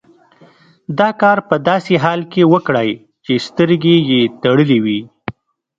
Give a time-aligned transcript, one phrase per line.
[0.99, 2.89] دا کار په داسې حال کې وکړئ
[3.25, 4.99] چې سترګې یې تړلې وي.